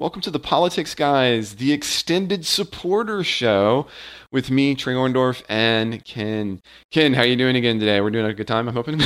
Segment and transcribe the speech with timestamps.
[0.00, 3.86] Welcome to the Politics Guys, the extended supporter show
[4.32, 6.62] with me, Trey Orndorff, and Ken.
[6.90, 8.00] Ken, how are you doing again today?
[8.00, 8.96] We're doing a good time, I'm hoping.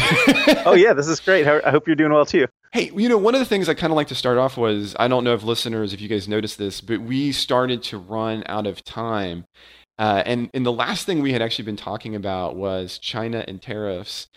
[0.64, 1.48] oh, yeah, this is great.
[1.48, 2.46] I hope you're doing well too.
[2.70, 4.94] Hey, you know, one of the things I kind of like to start off was
[4.96, 8.44] I don't know if listeners, if you guys noticed this, but we started to run
[8.46, 9.46] out of time.
[9.98, 13.60] Uh, and, and the last thing we had actually been talking about was China and
[13.60, 14.28] tariffs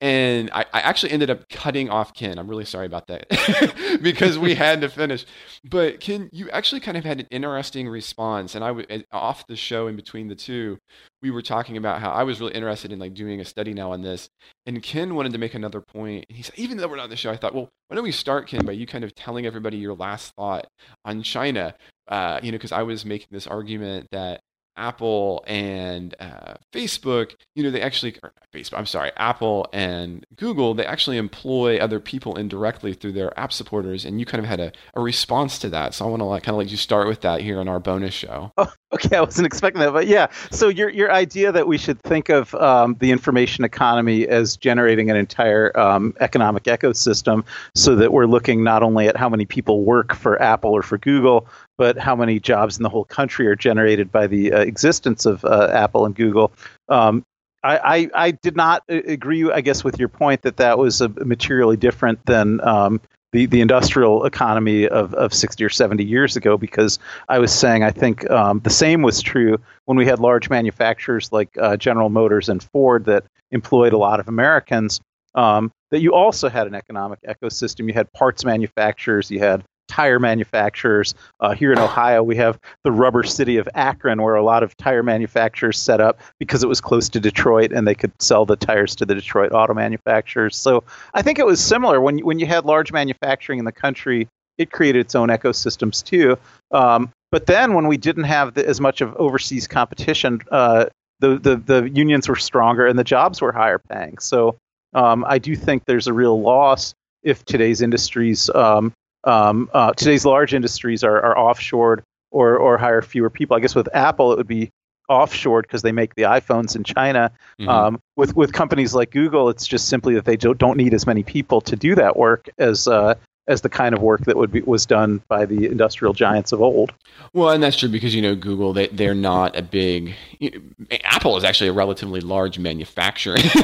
[0.00, 2.38] and I, I, actually ended up cutting off Ken.
[2.38, 5.24] I'm really sorry about that because we had to finish.
[5.64, 9.56] But Ken, you actually kind of had an interesting response, and I was off the
[9.56, 10.78] show in between the two.
[11.22, 13.92] We were talking about how I was really interested in like doing a study now
[13.92, 14.28] on this,
[14.66, 16.26] and Ken wanted to make another point.
[16.28, 18.04] And he said, even though we're not on the show, I thought, well, why don't
[18.04, 20.66] we start Ken by you kind of telling everybody your last thought
[21.06, 21.74] on China?
[22.06, 24.40] Uh, you know, because I was making this argument that
[24.76, 28.16] Apple and uh, Facebook, you know, they actually,
[28.52, 33.52] Facebook, I'm sorry, Apple and Google, they actually employ other people indirectly through their app
[33.52, 34.04] supporters.
[34.04, 35.94] And you kind of had a, a response to that.
[35.94, 37.80] So I want to like, kind of let you start with that here on our
[37.80, 38.52] bonus show.
[38.66, 39.16] Oh, okay.
[39.16, 39.92] I wasn't expecting that.
[39.92, 40.28] But yeah.
[40.50, 45.10] So your, your idea that we should think of um, the information economy as generating
[45.10, 49.84] an entire um, economic ecosystem so that we're looking not only at how many people
[49.84, 53.56] work for Apple or for Google, but how many jobs in the whole country are
[53.56, 56.52] generated by the uh, existence of uh, Apple and Google.
[56.88, 57.24] Um,
[57.62, 61.00] I, I, I, did not uh, agree, I guess, with your point that that was
[61.00, 63.00] a materially different than um,
[63.32, 66.98] the, the industrial economy of, of 60 or 70 years ago, because
[67.28, 71.32] I was saying I think um, the same was true when we had large manufacturers
[71.32, 75.00] like uh, General Motors and Ford that employed a lot of Americans.
[75.34, 77.86] Um, that you also had an economic ecosystem.
[77.86, 79.64] You had parts manufacturers, you had
[79.96, 81.14] tire manufacturers.
[81.40, 84.76] Uh, here in Ohio, we have the rubber city of Akron, where a lot of
[84.76, 88.56] tire manufacturers set up because it was close to Detroit and they could sell the
[88.56, 90.54] tires to the Detroit auto manufacturers.
[90.54, 94.28] So I think it was similar when when you had large manufacturing in the country.
[94.58, 96.36] It created its own ecosystems too.
[96.70, 100.86] Um, but then when we didn't have the, as much of overseas competition, uh,
[101.20, 104.18] the, the the unions were stronger and the jobs were higher paying.
[104.18, 104.56] So
[104.92, 108.92] um, I do think there's a real loss if today's industries um,
[109.26, 113.56] um, uh, today's large industries are, are offshored or, or hire fewer people.
[113.56, 114.70] I guess with Apple, it would be
[115.10, 117.32] offshored because they make the iPhones in China.
[117.60, 117.68] Mm-hmm.
[117.68, 121.06] Um, with with companies like Google, it's just simply that they don't, don't need as
[121.06, 123.14] many people to do that work as uh,
[123.48, 126.60] as the kind of work that would be was done by the industrial giants of
[126.60, 126.92] old.
[127.32, 130.96] Well, and that's true because you know Google they they're not a big you know,
[131.04, 133.44] Apple is actually a relatively large manufacturing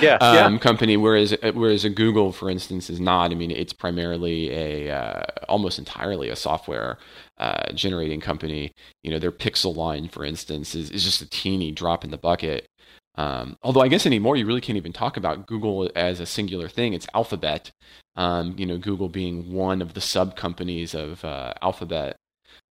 [0.00, 0.58] yeah, um, yeah.
[0.58, 3.30] company, whereas whereas a Google, for instance, is not.
[3.30, 6.98] I mean, it's primarily a uh, almost entirely a software
[7.38, 8.72] uh, generating company.
[9.02, 12.18] You know, their Pixel line, for instance, is, is just a teeny drop in the
[12.18, 12.68] bucket.
[13.18, 16.68] Um, although I guess anymore you really can't even talk about Google as a singular
[16.68, 16.92] thing.
[16.92, 17.72] It's Alphabet,
[18.14, 22.16] um, you know, Google being one of the sub companies of uh, Alphabet,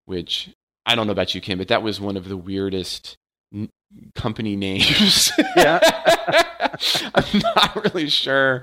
[0.06, 0.48] which
[0.86, 3.18] I don't know about you, Ken, but that was one of the weirdest
[3.54, 3.68] n-
[4.14, 5.30] company names.
[5.54, 5.80] Yeah.
[7.14, 8.62] I'm not really sure.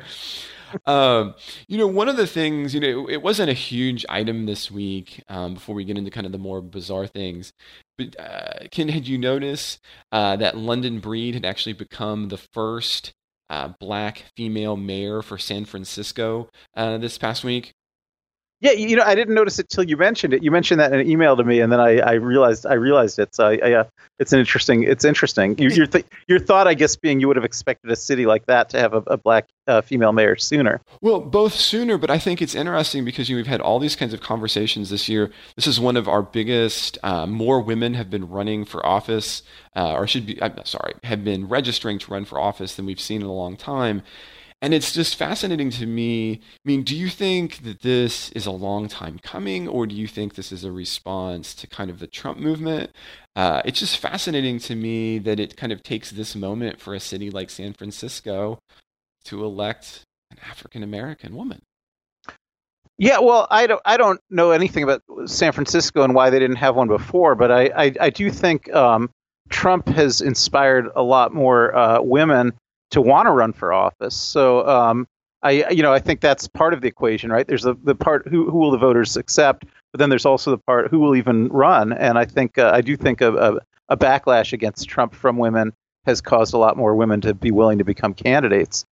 [0.85, 1.35] Um,
[1.67, 5.21] you know, one of the things, you know, it wasn't a huge item this week
[5.27, 7.53] um, before we get into kind of the more bizarre things.
[7.97, 9.79] But uh, Ken, had you noticed
[10.11, 13.13] uh, that London Breed had actually become the first
[13.49, 17.73] uh, black female mayor for San Francisco uh, this past week.
[18.65, 20.41] Yeah, you know, I didn't notice it till you mentioned it.
[20.41, 23.19] You mentioned that in an email to me, and then I, I realized I realized
[23.19, 23.35] it.
[23.35, 23.83] So, I, uh,
[24.17, 24.81] it's an interesting.
[24.81, 25.55] It's interesting.
[25.59, 28.47] You, your th- your thought, I guess, being you would have expected a city like
[28.47, 30.81] that to have a, a black uh, female mayor sooner.
[30.99, 33.95] Well, both sooner, but I think it's interesting because you know, we've had all these
[33.95, 35.31] kinds of conversations this year.
[35.55, 36.97] This is one of our biggest.
[37.03, 39.43] Uh, more women have been running for office,
[39.75, 40.41] uh, or should be.
[40.41, 43.57] I'm sorry, have been registering to run for office than we've seen in a long
[43.57, 44.01] time.
[44.61, 46.33] And it's just fascinating to me.
[46.33, 50.07] I mean, do you think that this is a long time coming, or do you
[50.07, 52.91] think this is a response to kind of the Trump movement?
[53.35, 56.99] Uh, it's just fascinating to me that it kind of takes this moment for a
[56.99, 58.57] city like San Francisco
[59.25, 60.01] to elect
[60.31, 61.61] an African American woman.
[62.97, 66.55] Yeah, well, I don't, I don't know anything about San Francisco and why they didn't
[66.55, 69.09] have one before, but I, I, I do think um,
[69.49, 72.53] Trump has inspired a lot more uh, women
[72.95, 74.15] to want to run for office.
[74.15, 75.05] So um,
[75.43, 77.45] I, you know, I think that's part of the equation, right?
[77.45, 80.57] There's the, the part who, who will the voters accept, but then there's also the
[80.57, 81.91] part who will even run.
[81.91, 83.57] And I think uh, I do think a, a,
[83.89, 85.73] a, backlash against Trump from women
[86.05, 88.85] has caused a lot more women to be willing to become candidates.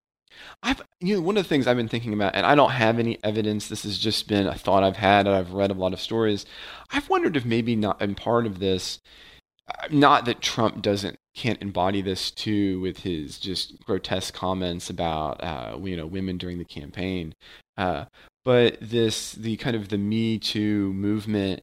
[0.65, 2.99] I've, you know, one of the things I've been thinking about, and I don't have
[2.99, 3.69] any evidence.
[3.69, 6.45] This has just been a thought I've had, and I've read a lot of stories.
[6.91, 8.99] I've wondered if maybe not, in part of this,
[9.69, 15.43] uh, not that Trump doesn't can't embody this too with his just grotesque comments about
[15.43, 17.35] uh, you know women during the campaign.
[17.77, 18.05] Uh,
[18.45, 21.63] but this the kind of the Me Too movement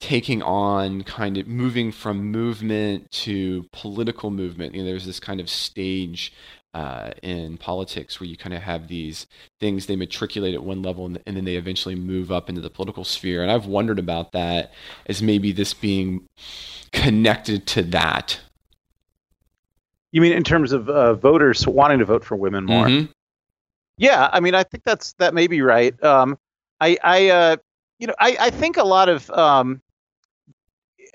[0.00, 4.74] taking on kind of moving from movement to political movement.
[4.74, 6.32] You know, there's this kind of stage
[6.72, 9.26] uh, in politics where you kind of have these
[9.58, 12.70] things they matriculate at one level and, and, then they eventually move up into the
[12.70, 13.42] political sphere.
[13.42, 14.72] And I've wondered about that
[15.06, 16.26] as maybe this being
[16.92, 18.40] connected to that.
[20.12, 22.86] You mean in terms of uh, voters wanting to vote for women more?
[22.86, 23.12] Mm-hmm.
[23.96, 26.02] Yeah, I mean, I think that's that may be right.
[26.02, 26.38] Um,
[26.80, 27.56] I, I, uh,
[27.98, 29.82] you know, I, I think a lot of um,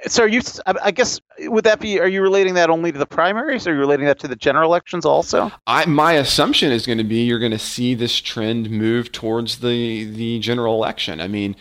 [0.08, 3.06] so are you i guess would that be are you relating that only to the
[3.06, 6.86] primaries or are you relating that to the general elections also I, my assumption is
[6.86, 11.22] going to be you're going to see this trend move towards the the general election
[11.22, 11.56] i mean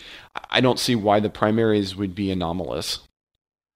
[0.50, 3.00] i don't see why the primaries would be anomalous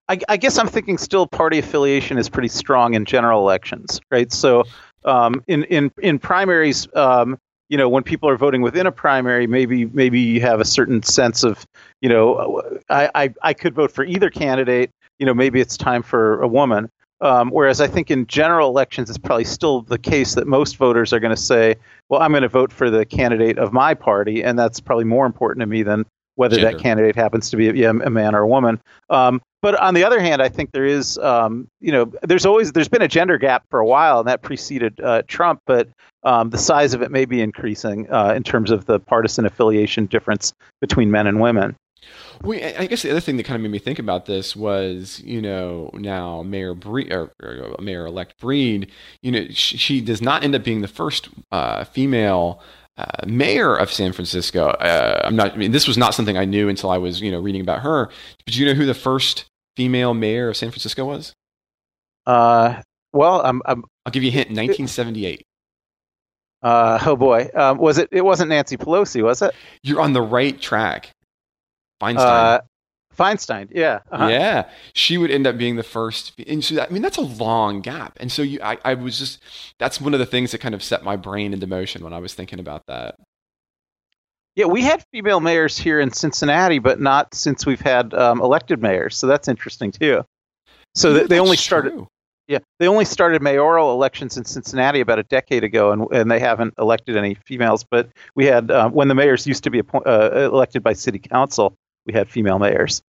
[0.09, 4.31] i, I guess i'm thinking still party affiliation is pretty strong in general elections right
[4.31, 4.65] so
[5.05, 7.37] um, in in in primaries um,
[7.69, 11.01] you know when people are voting within a primary maybe maybe you have a certain
[11.03, 11.65] sense of
[12.01, 16.03] you know I, I, I could vote for either candidate you know maybe it's time
[16.03, 16.89] for a woman
[17.21, 21.11] um, whereas I think in general elections, it's probably still the case that most voters
[21.11, 21.75] are going to say,
[22.07, 25.25] well, I'm going to vote for the candidate of my party, and that's probably more
[25.25, 26.77] important to me than whether Gender.
[26.77, 28.79] that candidate happens to be yeah, a man or a woman.
[29.09, 32.71] Um, but on the other hand, I think there is, um, you know, there's always
[32.71, 35.61] there's been a gender gap for a while, and that preceded uh, Trump.
[35.65, 35.89] But
[36.23, 40.05] um, the size of it may be increasing uh, in terms of the partisan affiliation
[40.05, 41.75] difference between men and women.
[42.41, 45.21] Well, I guess the other thing that kind of made me think about this was,
[45.25, 48.91] you know, now Mayor Breed or, or Mayor-elect Breed,
[49.21, 52.61] you know, she, she, does not end up being the first uh, female
[52.97, 54.67] uh, mayor of San Francisco.
[54.69, 55.53] Uh, I'm not.
[55.53, 57.79] I mean, this was not something I knew until I was, you know, reading about
[57.79, 58.09] her.
[58.45, 59.45] But you know who the first
[59.79, 61.33] female mayor of San Francisco was?
[62.25, 62.81] Uh,
[63.13, 64.49] well, I'm, I'm I'll give you a hint.
[64.49, 65.45] 1978.
[66.61, 68.09] Uh, oh boy, um, was it?
[68.11, 69.55] It wasn't Nancy Pelosi, was it?
[69.81, 71.11] You're on the right track.
[72.01, 72.17] Feinstein.
[72.17, 72.59] Uh,
[73.17, 74.27] Feinstein, yeah, uh-huh.
[74.27, 76.37] yeah, she would end up being the first.
[76.45, 78.17] And so, I mean, that's a long gap.
[78.19, 79.41] And so, you, I, I was just
[79.77, 82.19] that's one of the things that kind of set my brain into motion when I
[82.19, 83.15] was thinking about that.
[84.59, 88.81] Yeah, we had female mayors here in Cincinnati, but not since we've had um, elected
[88.81, 89.15] mayors.
[89.15, 90.25] So that's interesting too.
[90.95, 91.91] So yeah, they only started.
[91.91, 92.09] True.
[92.49, 96.39] Yeah, they only started mayoral elections in Cincinnati about a decade ago, and, and they
[96.39, 97.85] haven't elected any females.
[97.89, 101.19] But we had uh, when the mayors used to be appoint, uh, elected by city
[101.19, 101.73] council,
[102.05, 103.01] we had female mayors.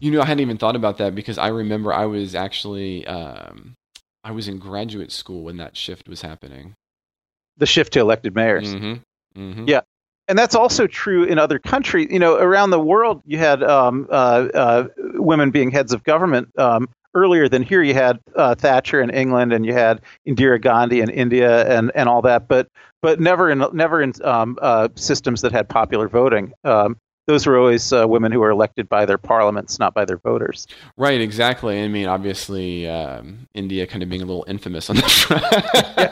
[0.00, 3.72] You know, I hadn't even thought about that because I remember I was actually um,
[4.22, 6.74] I was in graduate school when that shift was happening.
[7.56, 8.74] The shift to elected mayors.
[8.74, 9.40] Mm-hmm.
[9.40, 9.64] Mm-hmm.
[9.66, 9.80] Yeah,
[10.28, 12.08] and that's also true in other countries.
[12.10, 16.48] You know, around the world, you had um, uh, uh, women being heads of government.
[16.58, 21.00] Um, earlier than here, you had uh, Thatcher in England, and you had Indira Gandhi
[21.00, 22.46] in India, and, and all that.
[22.46, 22.68] But
[23.00, 26.52] but never in never in um, uh, systems that had popular voting.
[26.64, 26.98] Um,
[27.28, 30.66] those were always uh, women who were elected by their parliaments, not by their voters.
[30.96, 31.80] Right, exactly.
[31.84, 35.44] I mean, obviously, um, India kind of being a little infamous on that front.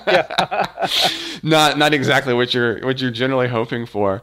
[0.07, 4.21] yeah, not not exactly what you're what you're generally hoping for.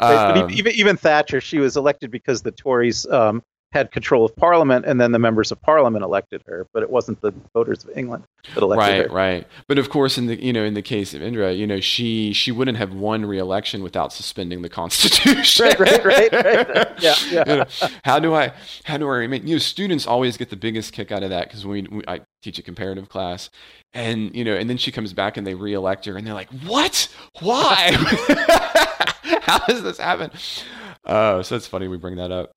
[0.00, 4.24] Right, but um, even even Thatcher, she was elected because the Tories um, had control
[4.24, 6.66] of Parliament, and then the members of Parliament elected her.
[6.72, 8.24] But it wasn't the voters of England
[8.54, 9.02] that elected right, her.
[9.02, 9.46] Right, right.
[9.68, 12.32] But of course, in the you know in the case of Indira, you know she
[12.32, 15.66] she wouldn't have won re-election without suspending the Constitution.
[15.66, 16.88] right, right, right, right.
[17.00, 17.44] Yeah, yeah.
[17.46, 17.66] You know,
[18.04, 18.52] how do I
[18.84, 19.46] how do I remain?
[19.46, 22.20] You know, students always get the biggest kick out of that because we, we I
[22.42, 23.50] teach a comparative class,
[23.92, 26.50] and you know, and then she comes back and they re-elect her, and they're like,
[26.64, 27.08] "What?
[27.40, 27.92] Why?
[29.42, 30.30] how does this happen?"
[31.06, 32.52] Oh, so it's funny we bring that up.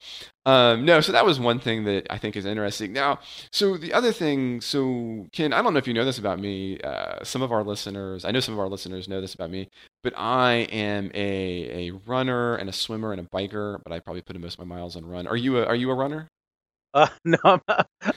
[0.45, 2.91] Um, no, so that was one thing that I think is interesting.
[2.91, 3.19] Now,
[3.51, 6.79] so the other thing, so Ken, I don't know if you know this about me.
[6.79, 9.69] Uh, some of our listeners, I know some of our listeners know this about me,
[10.03, 13.79] but I am a a runner and a swimmer and a biker.
[13.83, 15.27] But I probably put most of my miles on run.
[15.27, 16.27] Are you a Are you a runner?
[16.93, 17.61] Uh, no, I'm,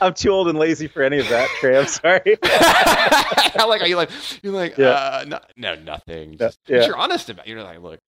[0.01, 1.79] I'm too old and lazy for any of that, Trey.
[1.79, 2.21] I'm sorry.
[3.69, 4.11] like, are you like,
[4.43, 4.89] you're like, yeah.
[4.89, 6.39] uh, no, no, nothing.
[6.39, 6.87] Just, yeah.
[6.87, 7.47] You're honest about.
[7.47, 7.51] It.
[7.51, 8.01] You're like, look,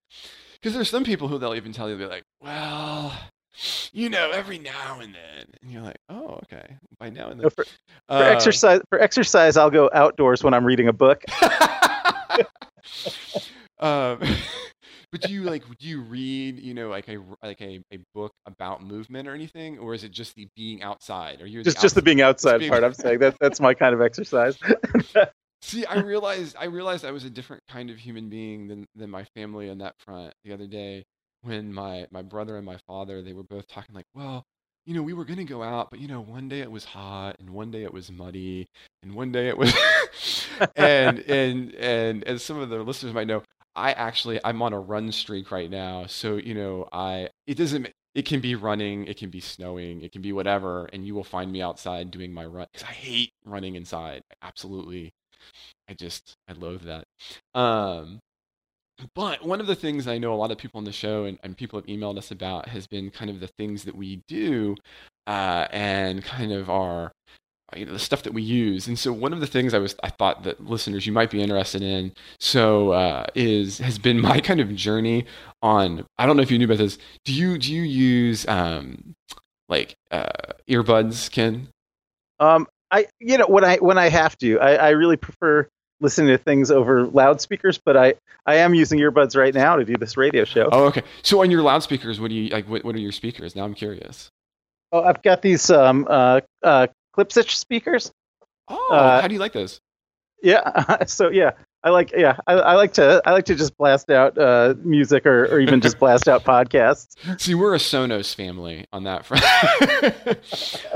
[0.65, 3.13] because there's some people who they'll even tell you, they're like, well,
[3.93, 6.79] you know, every now and then, and you're like, oh, okay.
[6.99, 7.67] By now and then, for,
[8.09, 11.23] uh, for exercise, for exercise, I'll go outdoors when I'm reading a book.
[13.79, 14.21] um,
[15.13, 18.33] but do you like do you read you know like a like a, a book
[18.47, 19.79] about movement or anything?
[19.79, 21.43] Or is it just the being outside?
[21.43, 22.71] Are you just the just the being outside being...
[22.71, 23.19] part i'm saying.
[23.19, 24.59] That that's my kind of exercise
[25.65, 29.11] See, I realized I realized I was a different kind of human being than than
[29.11, 31.05] my family on that front the other day
[31.43, 34.45] when my my brother and my father they were both talking like, well,
[34.87, 37.37] you know, we were gonna go out, but you know, one day it was hot
[37.39, 38.69] and one day it was muddy
[39.03, 39.73] and one day it was
[40.77, 43.43] and and and as some of the listeners might know,
[43.75, 46.07] I actually I'm on a run streak right now.
[46.07, 50.13] So you know I it doesn't it can be running, it can be snowing, it
[50.13, 53.33] can be whatever, and you will find me outside doing my run because I hate
[53.45, 54.23] running inside.
[54.43, 55.13] Absolutely,
[55.89, 57.05] I just I loathe that.
[57.55, 58.21] Um,
[59.15, 61.39] but one of the things I know a lot of people on the show and,
[61.43, 64.77] and people have emailed us about has been kind of the things that we do
[65.27, 67.13] uh, and kind of our
[67.75, 68.87] you know, the stuff that we use.
[68.87, 71.43] And so one of the things I was I thought that listeners you might be
[71.43, 75.27] interested in so uh, is has been my kind of journey
[75.63, 76.99] on I don't know if you knew about this.
[77.25, 79.15] Do you do you use um,
[79.69, 80.27] like uh,
[80.69, 81.69] earbuds, Ken?
[82.41, 85.69] Um, I you know when I when I have to, I, I really prefer
[86.01, 88.15] listening to things over loudspeakers, but I
[88.47, 90.69] I am using earbuds right now to do this radio show.
[90.71, 91.03] Oh, okay.
[91.23, 92.69] So on your loudspeakers, what do you like?
[92.69, 93.57] What, what are your speakers?
[93.57, 94.31] Now I'm curious.
[94.93, 96.87] Oh, I've got these um uh uh
[97.17, 98.13] Klipsch speakers.
[98.69, 99.81] Oh, uh, how do you like those?
[100.41, 101.53] Yeah, so yeah,
[101.85, 105.27] I like yeah, I, I, like to I like to just blast out uh, music
[105.27, 107.17] or, or even just blast out podcasts.
[107.41, 109.45] See, we're a Sonos family on that front.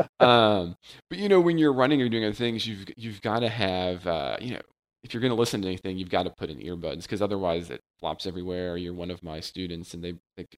[0.20, 0.76] um,
[1.10, 4.06] but you know, when you're running or doing other things, you've you've got to have
[4.06, 4.62] uh, you know
[5.02, 7.68] if you're going to listen to anything, you've got to put in earbuds because otherwise
[7.68, 8.78] it flops everywhere.
[8.78, 10.56] You're one of my students, and they like,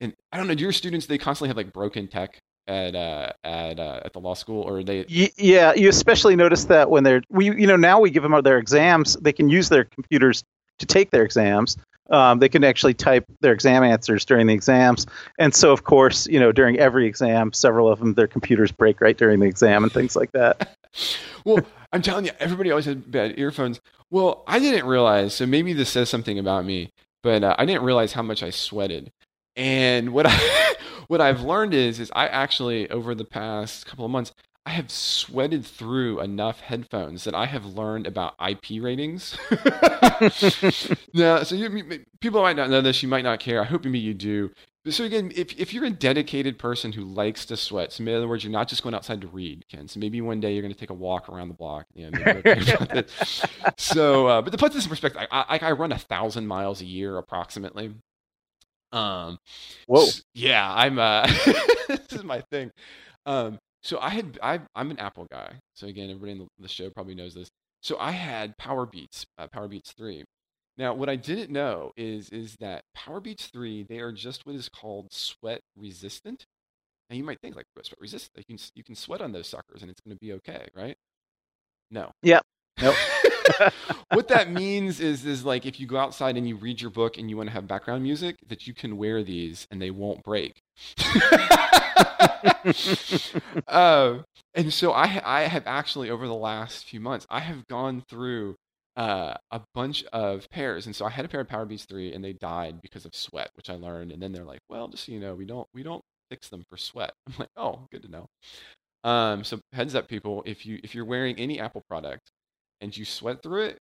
[0.00, 0.56] and I don't know.
[0.56, 4.20] Do your students they constantly have like broken tech at uh, at uh, at the
[4.20, 5.04] law school, or they?
[5.08, 8.58] Yeah, you especially notice that when they're we you know now we give them their
[8.58, 10.44] exams, they can use their computers
[10.78, 11.76] to take their exams.
[12.10, 15.06] Um, they can actually type their exam answers during the exams,
[15.38, 19.00] and so of course you know during every exam, several of them their computers break
[19.00, 20.76] right during the exam and things like that.
[21.44, 21.60] well,
[21.92, 23.80] I'm telling you, everybody always had bad earphones.
[24.10, 26.90] Well, I didn't realize, so maybe this says something about me,
[27.22, 29.12] but uh, I didn't realize how much I sweated.
[29.56, 30.36] And what I
[31.10, 34.32] what I've learned is is I actually over the past couple of months
[34.64, 39.36] I have sweated through enough headphones that I have learned about IP ratings.
[41.14, 43.60] now, so you, people might not know this, you might not care.
[43.60, 44.52] I hope maybe you do.
[44.88, 48.28] So again, if if you're a dedicated person who likes to sweat, so in other
[48.28, 49.88] words, you're not just going outside to read, Ken.
[49.88, 51.86] So maybe one day you're going to take a walk around the block.
[51.92, 53.02] You know,
[53.76, 56.80] so, uh, but to put this in perspective, I, I, I run a thousand miles
[56.80, 57.94] a year approximately.
[58.92, 59.38] Um,
[59.86, 60.06] Whoa.
[60.06, 60.98] So, yeah, I'm.
[60.98, 61.26] Uh,
[61.88, 62.70] this is my thing.
[63.26, 65.54] Um, so I had I I'm an Apple guy.
[65.74, 67.50] So again, everybody in the show probably knows this.
[67.82, 70.24] So I had Powerbeats, uh, Powerbeats three,
[70.78, 74.68] now, what I didn't know is is that Powerbeats 3, they are just what is
[74.70, 76.46] called sweat resistant.
[77.10, 79.82] And you might think like sweat resistant, you can you can sweat on those suckers
[79.82, 80.96] and it's going to be okay, right?
[81.90, 82.12] No.
[82.22, 82.40] Yeah.
[82.80, 82.94] Nope.
[84.12, 87.18] what that means is is like if you go outside and you read your book
[87.18, 90.22] and you want to have background music, that you can wear these and they won't
[90.22, 90.60] break.
[93.68, 94.18] uh,
[94.54, 98.56] and so I I have actually over the last few months I have gone through
[98.96, 102.24] uh, a bunch of pairs, and so I had a pair of Powerbeats three, and
[102.24, 104.12] they died because of sweat, which I learned.
[104.12, 106.64] And then they're like, "Well, just so you know, we don't we don't fix them
[106.68, 108.26] for sweat." I'm like, "Oh, good to know."
[109.04, 112.30] Um, so heads up, people, if you if you're wearing any Apple product
[112.80, 113.78] and you sweat through it,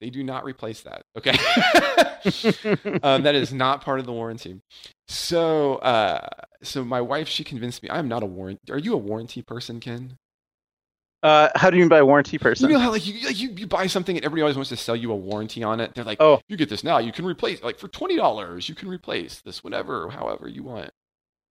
[0.00, 1.02] they do not replace that.
[1.16, 1.32] Okay,
[3.02, 4.60] um, that is not part of the warranty.
[5.08, 6.26] So, uh,
[6.62, 8.72] so my wife, she convinced me I'm not a warranty.
[8.72, 10.16] Are you a warranty person, Ken?
[11.22, 12.68] Uh, how do you mean by warranty person?
[12.68, 14.76] You know how like you, like you, you buy something and everybody always wants to
[14.76, 15.94] sell you a warranty on it.
[15.94, 16.98] They're like, oh, you get this now.
[16.98, 18.68] You can replace like for twenty dollars.
[18.68, 20.90] You can replace this whenever, however you want.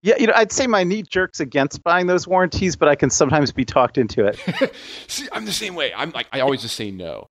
[0.01, 3.09] Yeah, you know, I'd say my knee jerks against buying those warranties, but I can
[3.09, 4.73] sometimes be talked into it.
[5.07, 5.93] See, I'm the same way.
[5.93, 7.27] I'm like, I always just say no.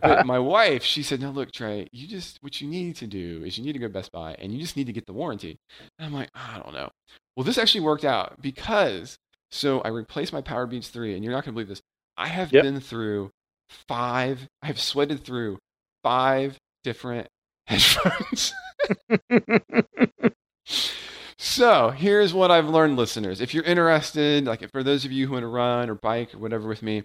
[0.00, 3.06] But uh, my wife, she said, "No, look, Trey, you just what you need to
[3.06, 5.06] do is you need to go to Best Buy and you just need to get
[5.06, 5.56] the warranty."
[5.98, 6.90] And I'm like, I don't know.
[7.36, 9.16] Well, this actually worked out because
[9.50, 11.82] so I replaced my Power Powerbeats 3, and you're not going to believe this.
[12.16, 12.62] I have yep.
[12.62, 13.30] been through
[13.88, 15.58] five, I have sweated through
[16.02, 17.28] five different
[17.66, 18.52] headphones.
[21.42, 23.40] so here's what I've learned, listeners.
[23.40, 26.38] If you're interested, like for those of you who want to run or bike or
[26.38, 27.02] whatever with me,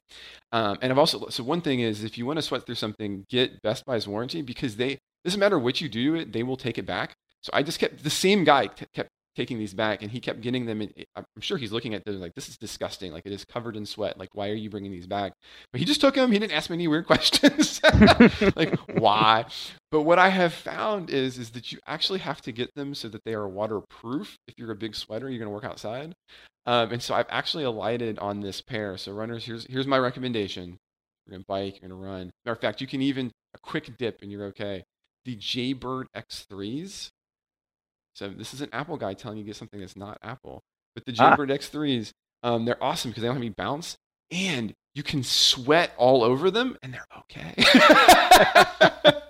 [0.52, 3.26] um, and I've also, so one thing is if you want to sweat through something,
[3.30, 6.58] get Best Buy's warranty because they, doesn't matter what you do to it, they will
[6.58, 7.16] take it back.
[7.44, 10.66] So I just kept the same guy kept taking these back and he kept getting
[10.66, 13.12] them and i'm sure he's looking at them like this is disgusting.
[13.12, 14.18] Like it is covered in sweat.
[14.18, 15.34] Like why are you bringing these back?
[15.72, 17.82] But he just took them he didn't ask me any weird questions.
[18.56, 19.46] Like why?
[19.92, 23.08] But what i have found is is that you actually have to get them so
[23.10, 24.38] that they are waterproof.
[24.48, 26.14] If you're a big sweater you're going to work outside.
[26.66, 28.98] Um, and so i've actually alighted on this pair.
[28.98, 30.78] So runners here's here's my recommendation.
[31.26, 32.32] You're going to bike you're going to run.
[32.46, 34.84] Matter of fact you can even a quick dip and you're okay.
[35.26, 37.10] The jaybird x3s
[38.16, 40.64] so this is an Apple guy telling you to get something that's not Apple.
[40.96, 41.32] But the ah.
[41.32, 41.56] Jaybird ah.
[41.56, 42.12] X3s,
[42.44, 43.98] um, they're awesome because they don't have any bounce,
[44.32, 47.54] and you can sweat all over them, and they're okay.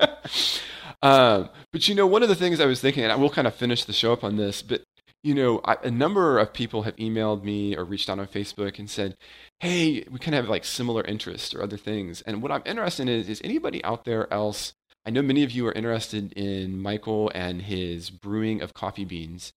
[1.05, 3.45] Um, but you know, one of the things I was thinking, and I will kind
[3.45, 4.81] of finish the show up on this, but
[5.23, 8.79] you know, I, a number of people have emailed me or reached out on Facebook
[8.79, 9.15] and said,
[9.59, 13.03] "Hey, we kind of have like similar interests or other things." And what I'm interested
[13.03, 14.73] in is, is anybody out there else?
[15.05, 19.53] I know many of you are interested in Michael and his brewing of coffee beans,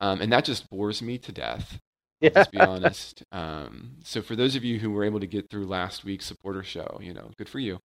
[0.00, 1.78] um, and that just bores me to death.
[2.20, 2.30] Yeah.
[2.34, 3.22] Let's be honest.
[3.32, 6.62] Um, so for those of you who were able to get through last week's supporter
[6.62, 7.78] show, you know, good for you.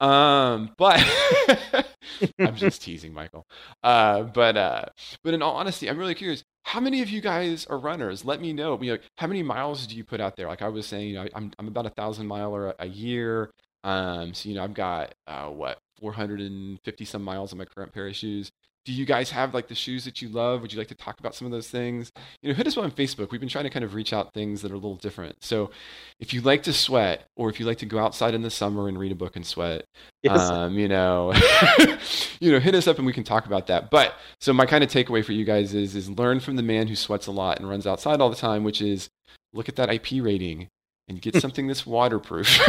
[0.00, 1.04] Um, but
[2.40, 3.46] I'm just teasing, Michael.
[3.82, 4.84] Uh, but uh,
[5.22, 6.42] but in all honesty, I'm really curious.
[6.64, 8.24] How many of you guys are runners?
[8.24, 8.80] Let me know.
[8.82, 10.48] You know, how many miles do you put out there?
[10.48, 13.50] Like I was saying, you know, I'm I'm about a thousand miler a, a year.
[13.84, 18.06] Um, so you know, I've got uh, what 450 some miles on my current pair
[18.06, 18.50] of shoes
[18.84, 20.60] do you guys have like the shoes that you love?
[20.60, 22.12] Would you like to talk about some of those things?
[22.42, 23.30] You know, hit us up on Facebook.
[23.30, 25.42] We've been trying to kind of reach out things that are a little different.
[25.42, 25.70] So
[26.20, 28.86] if you like to sweat or if you like to go outside in the summer
[28.88, 29.86] and read a book and sweat,
[30.22, 30.38] yes.
[30.38, 31.32] um, you know,
[32.40, 33.90] you know, hit us up and we can talk about that.
[33.90, 36.88] But so my kind of takeaway for you guys is is learn from the man
[36.88, 39.08] who sweats a lot and runs outside all the time, which is
[39.54, 40.68] look at that IP rating
[41.08, 42.60] and get something that's waterproof.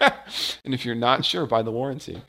[0.64, 2.20] and if you're not sure, buy the warranty.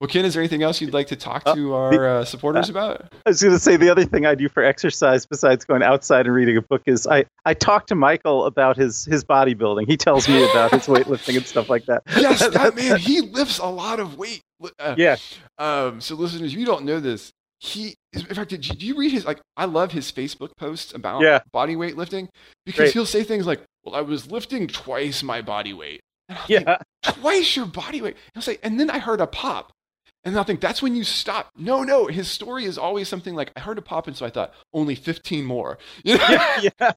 [0.00, 2.68] Well, Ken, is there anything else you'd like to talk uh, to our uh, supporters
[2.68, 3.12] about?
[3.24, 6.26] I was going to say the other thing I do for exercise besides going outside
[6.26, 9.86] and reading a book is I, I talk to Michael about his, his bodybuilding.
[9.86, 12.02] He tells me about his weightlifting and stuff like that.
[12.24, 14.40] Yes, that man, he lifts a lot of weight.
[14.78, 15.16] Uh, yeah.
[15.58, 17.32] Um, so, listeners, you don't know this.
[17.60, 19.40] He, in fact, did you, do you read his like?
[19.56, 21.40] I love his Facebook posts about yeah.
[21.52, 22.28] body weight lifting
[22.64, 22.92] because Great.
[22.92, 26.00] he'll say things like, "Well, I was lifting twice my body weight."
[26.48, 26.78] Yeah, think,
[27.20, 28.16] twice your body weight.
[28.32, 29.72] He'll say, and then I heard a pop,
[30.24, 31.50] and I'll think that's when you stop.
[31.56, 34.30] No, no, his story is always something like I heard a pop, and so I
[34.30, 35.78] thought only fifteen more.
[36.04, 36.26] You know?
[36.30, 36.92] yeah, yeah.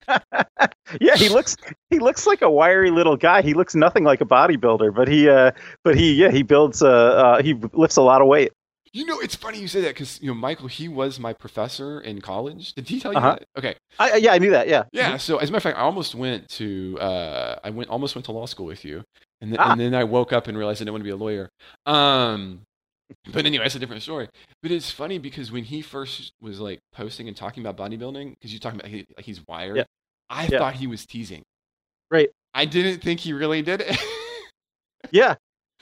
[1.02, 1.56] yeah, he looks
[1.90, 3.42] he looks like a wiry little guy.
[3.42, 5.52] He looks nothing like a bodybuilder, but he uh,
[5.84, 8.54] but he yeah he builds uh, uh he lifts a lot of weight.
[8.94, 12.00] You know, it's funny you say that because you know Michael, he was my professor
[12.02, 12.74] in college.
[12.74, 13.38] Did he tell you uh-huh.
[13.40, 13.48] that?
[13.58, 13.76] Okay.
[14.00, 14.68] I, yeah, I knew that.
[14.68, 14.84] Yeah.
[14.92, 15.10] Yeah.
[15.10, 15.18] Mm-hmm.
[15.18, 18.26] So as a matter of fact, I almost went to uh, I went almost went
[18.26, 19.04] to law school with you,
[19.42, 19.72] and then, ah.
[19.72, 21.50] and then I woke up and realized I didn't want to be a lawyer.
[21.86, 22.62] Um,
[23.32, 24.28] but anyway, that's a different story.
[24.62, 28.52] But it's funny because when he first was like posting and talking about bodybuilding, because
[28.52, 29.84] you're talking about he, like he's wired, yeah.
[30.30, 30.60] I yeah.
[30.60, 31.44] thought he was teasing.
[32.12, 32.30] Right.
[32.54, 33.98] I didn't think he really did it.
[35.12, 35.36] yeah,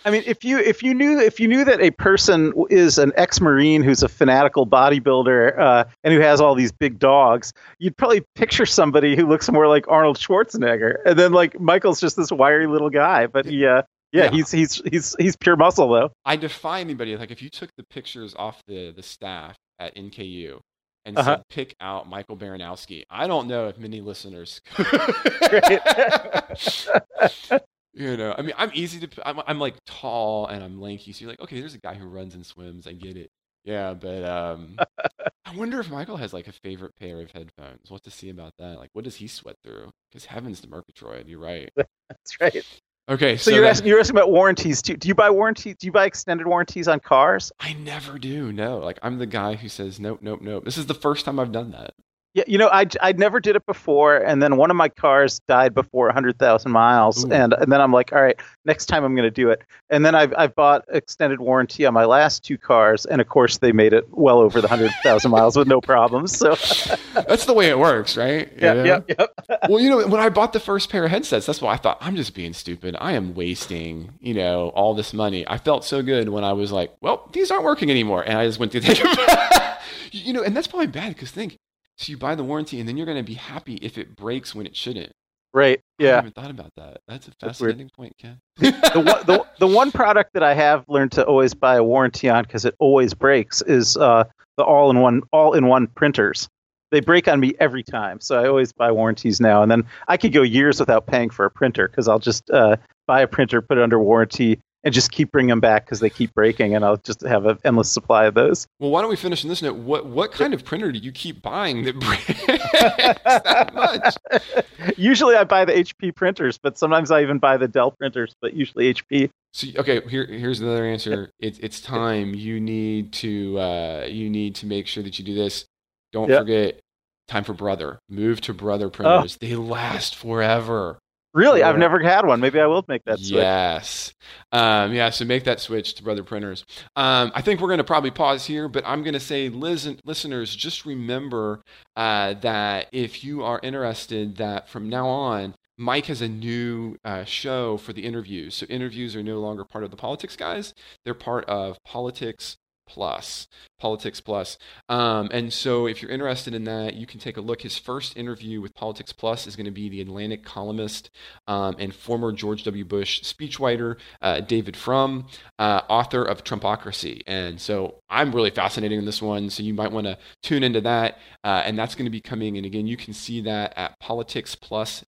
[0.03, 3.11] I mean, if you if you knew if you knew that a person is an
[3.15, 8.23] ex-marine who's a fanatical bodybuilder uh, and who has all these big dogs, you'd probably
[8.35, 12.67] picture somebody who looks more like Arnold Schwarzenegger, and then like Michael's just this wiry
[12.67, 13.65] little guy, but he.
[13.65, 16.11] Uh, yeah, yeah, he's he's he's he's pure muscle though.
[16.23, 20.59] I defy anybody like if you took the pictures off the the staff at NKU
[21.03, 21.37] and uh-huh.
[21.37, 24.61] said pick out Michael Baranowski, I don't know if many listeners.
[27.95, 29.27] You know, I mean, I'm easy to.
[29.27, 32.05] I'm, I'm like tall and I'm lanky, so you're like, okay, there's a guy who
[32.05, 32.87] runs and swims.
[32.87, 33.31] I get it.
[33.63, 34.77] Yeah, but um,
[35.45, 37.89] I wonder if Michael has like a favorite pair of headphones.
[37.89, 38.77] What to see about that?
[38.79, 39.91] Like, what does he sweat through?
[40.11, 41.69] Because heavens to Murgatroyd, you're right.
[42.09, 42.65] That's right.
[43.07, 44.81] Okay, so, so you're asking you're asking about warranties.
[44.81, 45.75] Do, do you buy warranties?
[45.79, 47.51] Do you buy extended warranties on cars?
[47.59, 48.51] I never do.
[48.51, 50.65] No, like I'm the guy who says nope, nope, nope.
[50.65, 51.93] This is the first time I've done that.
[52.35, 55.39] Yeah, you know, I I never did it before, and then one of my cars
[55.47, 59.23] died before 100,000 miles, and and then I'm like, all right, next time I'm going
[59.23, 59.61] to do it.
[59.89, 63.59] And then I've I've bought extended warranty on my last two cars, and of course
[63.59, 66.37] they made it well over the 100,000 miles with no problems.
[66.37, 66.49] So
[67.13, 68.51] that's the way it works, right?
[68.57, 69.25] Yeah, yeah, yeah.
[69.69, 71.99] well, you know, when I bought the first pair of headsets, that's why I thought
[72.01, 72.97] I'm just being stupid.
[72.99, 75.47] I am wasting, you know, all this money.
[75.47, 78.45] I felt so good when I was like, well, these aren't working anymore, and I
[78.45, 79.77] just went through the.
[80.11, 81.57] you know, and that's probably bad because think
[81.97, 84.53] so you buy the warranty, and then you're going to be happy if it breaks
[84.53, 85.11] when it shouldn't.
[85.53, 85.79] Right.
[85.99, 86.11] Yeah.
[86.11, 86.97] I haven't thought about that.
[87.07, 88.39] That's a fascinating point, Ken.
[88.57, 92.27] the, one, the, the one product that I have learned to always buy a warranty
[92.27, 94.25] on because it always breaks is uh,
[94.57, 96.49] the all-in-one all-in-one printers.
[96.91, 99.61] They break on me every time, so I always buy warranties now.
[99.61, 102.75] And then I could go years without paying for a printer because I'll just uh,
[103.07, 106.11] buy a printer, put it under warranty, and just keep bringing them back because they
[106.11, 108.67] keep breaking, and I'll just have an endless supply of those.
[108.79, 109.77] Well, why don't we finish on this note?
[109.77, 114.95] What what kind of printer do you keep buying that breaks that much?
[114.97, 118.53] Usually, I buy the HP printers, but sometimes I even buy the Dell printers, but
[118.53, 119.31] usually HP.
[119.53, 121.31] So okay, here here's another answer.
[121.39, 122.33] It, it's time.
[122.33, 125.65] You need to uh, you need to make sure that you do this.
[126.13, 126.41] Don't yep.
[126.41, 126.79] forget
[127.27, 127.99] time for brother.
[128.07, 129.35] Move to brother printers.
[129.35, 129.45] Oh.
[129.45, 130.99] They last forever.
[131.35, 132.39] Really, I've never had one.
[132.39, 133.31] Maybe I will make that switch.
[133.31, 134.13] Yes,
[134.53, 135.09] um, yeah.
[135.09, 136.63] So make that switch to Brother Printers.
[136.95, 139.99] Um, I think we're going to probably pause here, but I'm going to say, listen,
[140.05, 141.61] listeners, just remember
[141.97, 147.25] uh, that if you are interested, that from now on, Mike has a new uh,
[147.25, 148.55] show for the interviews.
[148.55, 152.55] So interviews are no longer part of the politics guys; they're part of politics
[152.87, 153.47] Plus,
[153.79, 154.57] Politics Plus.
[154.89, 157.61] Um, and so, if you're interested in that, you can take a look.
[157.61, 161.09] His first interview with Politics Plus is going to be the Atlantic columnist
[161.47, 162.85] um, and former George W.
[162.85, 165.27] Bush speechwriter, uh, David Frum,
[165.59, 167.21] uh, author of Trumpocracy.
[167.27, 169.49] And so, I'm really fascinated in this one.
[169.49, 171.19] So, you might want to tune into that.
[171.43, 172.57] Uh, and that's going to be coming.
[172.57, 175.03] And again, you can see that at politicsplus.us.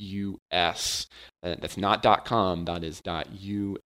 [0.00, 3.02] Uh, that's not .com, that is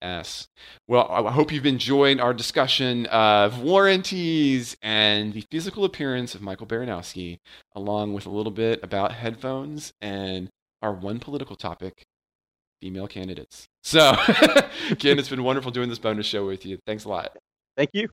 [0.03, 0.49] .us.
[0.89, 6.67] Well, I hope you've enjoyed our discussion of warranties and the physical appearance of Michael
[6.67, 7.39] Baranowski,
[7.75, 10.49] along with a little bit about headphones and
[10.83, 12.03] our one political topic,
[12.81, 13.67] female candidates.
[13.83, 14.15] So,
[14.99, 16.79] Ken, it's been wonderful doing this bonus show with you.
[16.87, 17.37] Thanks a lot.
[17.77, 18.09] Thank you.